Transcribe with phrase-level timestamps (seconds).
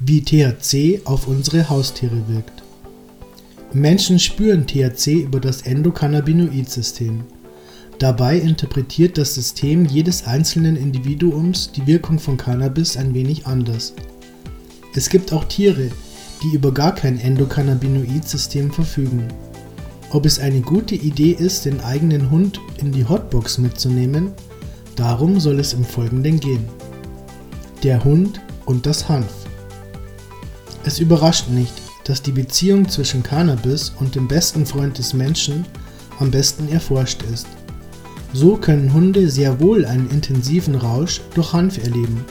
[0.00, 2.62] Wie THC auf unsere Haustiere wirkt.
[3.72, 7.22] Menschen spüren THC über das Endokannabinoid-System.
[7.98, 13.94] Dabei interpretiert das System jedes einzelnen Individuums die Wirkung von Cannabis ein wenig anders.
[14.94, 15.90] Es gibt auch Tiere,
[16.44, 19.24] die über gar kein Endokannabinoid-System verfügen.
[20.10, 24.30] Ob es eine gute Idee ist, den eigenen Hund in die Hotbox mitzunehmen,
[24.94, 26.64] darum soll es im Folgenden gehen.
[27.82, 29.47] Der Hund und das Hanf.
[30.84, 31.74] Es überrascht nicht,
[32.04, 35.66] dass die Beziehung zwischen Cannabis und dem besten Freund des Menschen
[36.18, 37.46] am besten erforscht ist.
[38.32, 42.24] So können Hunde sehr wohl einen intensiven Rausch durch Hanf erleben.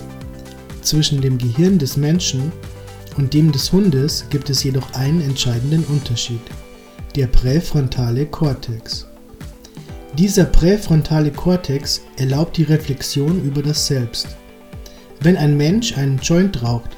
[0.81, 2.51] Zwischen dem Gehirn des Menschen
[3.17, 6.41] und dem des Hundes gibt es jedoch einen entscheidenden Unterschied
[7.17, 9.07] der präfrontale Kortex.
[10.15, 14.27] Dieser präfrontale Kortex erlaubt die Reflexion über das Selbst.
[15.21, 16.91] Wenn ein Mensch einen Joint raucht,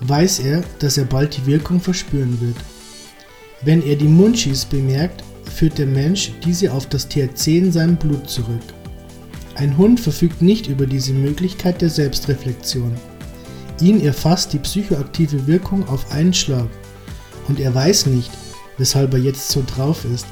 [0.00, 2.56] weiß er, dass er bald die Wirkung verspüren wird.
[3.62, 8.28] Wenn er die Munchies bemerkt, führt der Mensch diese auf das THC in seinem Blut
[8.28, 8.62] zurück.
[9.56, 12.94] Ein Hund verfügt nicht über diese Möglichkeit der Selbstreflexion.
[13.80, 16.68] Ihn erfasst die psychoaktive Wirkung auf einen Schlag
[17.48, 18.30] und er weiß nicht,
[18.76, 20.26] weshalb er jetzt so drauf ist.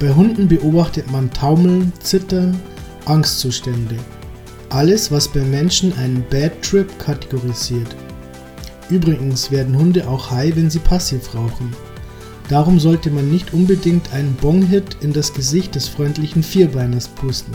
[0.00, 2.60] Bei Hunden beobachtet man Taumeln, Zittern,
[3.04, 3.96] Angstzustände.
[4.70, 7.94] Alles, was bei Menschen einen Bad Trip kategorisiert.
[8.90, 11.72] Übrigens werden Hunde auch high, wenn sie passiv rauchen.
[12.48, 17.54] Darum sollte man nicht unbedingt einen Bong-Hit in das Gesicht des freundlichen Vierbeiners pusten.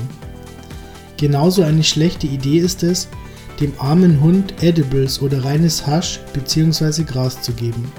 [1.18, 3.10] Genauso eine schlechte Idee ist es,
[3.60, 7.04] dem armen Hund Edibles oder reines Hasch bzw.
[7.04, 7.92] Gras zu geben.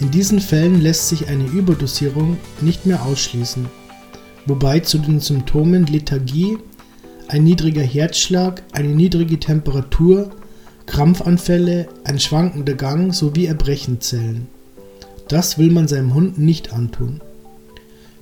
[0.00, 3.66] In diesen Fällen lässt sich eine Überdosierung nicht mehr ausschließen,
[4.46, 6.58] wobei zu den Symptomen Lethargie,
[7.28, 10.30] ein niedriger Herzschlag, eine niedrige Temperatur,
[10.88, 14.48] Krampfanfälle, ein schwankender Gang sowie Erbrechen zählen.
[15.28, 17.20] Das will man seinem Hund nicht antun.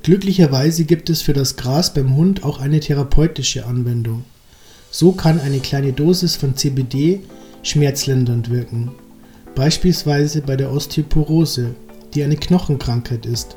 [0.03, 4.25] Glücklicherweise gibt es für das Gras beim Hund auch eine therapeutische Anwendung.
[4.91, 7.21] So kann eine kleine Dosis von CBD
[7.63, 8.91] schmerzlindernd wirken
[9.57, 11.75] Beispielsweise bei der Osteoporose,
[12.15, 13.57] die eine Knochenkrankheit ist,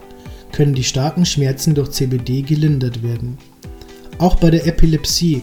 [0.53, 3.37] können die starken Schmerzen durch CBD gelindert werden.
[4.17, 5.41] Auch bei der Epilepsie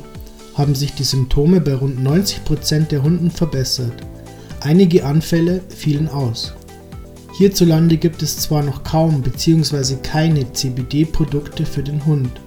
[0.57, 3.93] haben sich die Symptome bei rund 90% der Hunden verbessert.
[4.61, 6.55] Einige Anfälle fielen aus.
[7.37, 9.97] Hierzulande gibt es zwar noch kaum bzw.
[10.03, 12.41] keine CBD-Produkte für den Hund.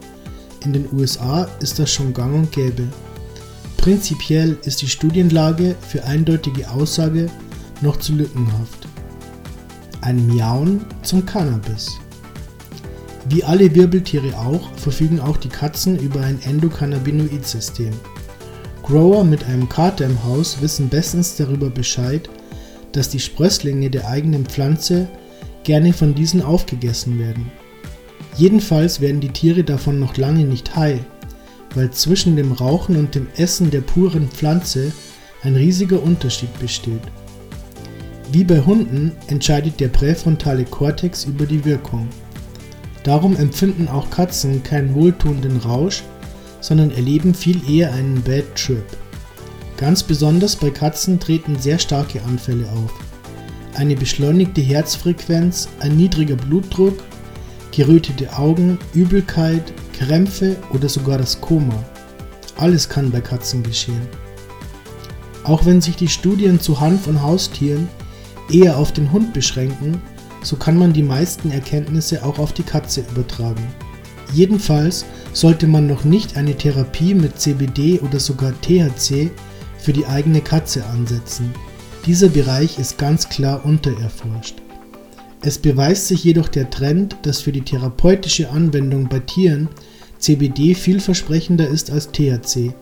[0.66, 2.88] In den USA ist das schon gang und gäbe.
[3.78, 7.30] Prinzipiell ist die Studienlage für eindeutige Aussage
[7.82, 8.88] noch zu lückenhaft.
[10.02, 12.00] Ein Miauen zum Cannabis.
[13.32, 17.92] Wie alle Wirbeltiere auch, verfügen auch die Katzen über ein Endokannabinoid-System.
[18.82, 22.28] Grower mit einem Kater im Haus wissen bestens darüber Bescheid,
[22.92, 25.08] dass die Sprösslinge der eigenen Pflanze
[25.64, 27.52] gerne von diesen aufgegessen werden.
[28.36, 31.00] Jedenfalls werden die Tiere davon noch lange nicht heil,
[31.76, 34.92] weil zwischen dem Rauchen und dem Essen der puren Pflanze
[35.44, 37.04] ein riesiger Unterschied besteht.
[38.32, 42.08] Wie bei Hunden entscheidet der präfrontale Kortex über die Wirkung.
[43.04, 46.04] Darum empfinden auch Katzen keinen wohltuenden Rausch,
[46.62, 48.84] sondern erleben viel eher einen Bad Trip.
[49.78, 52.92] Ganz besonders bei Katzen treten sehr starke Anfälle auf.
[53.76, 57.02] Eine beschleunigte Herzfrequenz, ein niedriger Blutdruck,
[57.72, 61.84] gerötete Augen, Übelkeit, Krämpfe oder sogar das Koma.
[62.58, 64.02] Alles kann bei Katzen geschehen.
[65.46, 67.88] Auch wenn sich die Studien zu Hanf- und Haustieren
[68.52, 70.02] eher auf den Hund beschränken,
[70.42, 73.68] so kann man die meisten Erkenntnisse auch auf die Katze übertragen.
[74.34, 79.32] Jedenfalls sollte man noch nicht eine Therapie mit CBD oder sogar THC
[79.78, 81.52] für die eigene Katze ansetzen.
[82.06, 84.56] Dieser Bereich ist ganz klar untererforscht.
[85.42, 89.70] Es beweist sich jedoch der Trend, dass für die therapeutische Anwendung bei Tieren
[90.20, 92.74] CBD vielversprechender ist als THC,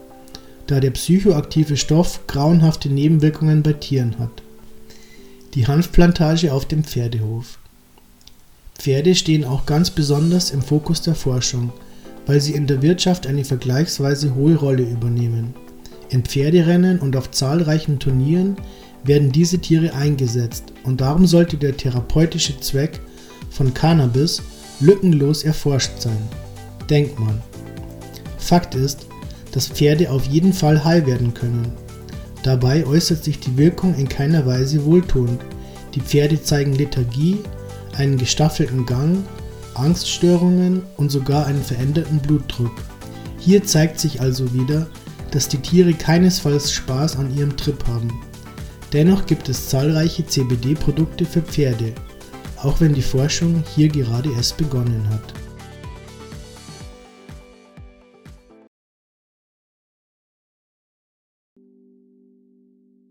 [0.65, 4.41] da der psychoaktive Stoff grauenhafte Nebenwirkungen bei Tieren hat.
[5.57, 7.57] Die Hanfplantage auf dem Pferdehof.
[8.77, 11.73] Pferde stehen auch ganz besonders im Fokus der Forschung,
[12.27, 15.55] weil sie in der Wirtschaft eine vergleichsweise hohe Rolle übernehmen.
[16.11, 18.55] In Pferderennen und auf zahlreichen Turnieren
[19.03, 22.99] werden diese Tiere eingesetzt und darum sollte der therapeutische Zweck
[23.49, 24.43] von Cannabis
[24.79, 26.21] lückenlos erforscht sein.
[26.87, 27.41] Denkt man.
[28.37, 29.07] Fakt ist,
[29.53, 31.71] dass Pferde auf jeden Fall heil werden können
[32.43, 35.41] Dabei äußert sich die Wirkung in keiner Weise wohltuend.
[35.95, 37.37] Die Pferde zeigen Lethargie,
[37.97, 39.23] einen gestaffelten Gang,
[39.73, 42.71] Angststörungen und sogar einen veränderten Blutdruck.
[43.39, 44.87] Hier zeigt sich also wieder,
[45.31, 48.11] dass die Tiere keinesfalls Spaß an ihrem Trip haben.
[48.93, 51.93] Dennoch gibt es zahlreiche CBD-Produkte für Pferde,
[52.57, 55.33] auch wenn die Forschung hier gerade erst begonnen hat.